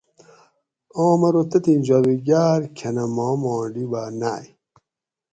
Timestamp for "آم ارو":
1.03-1.43